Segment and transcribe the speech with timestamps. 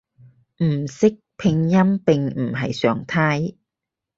[0.63, 3.53] 唔識拼音並唔係常態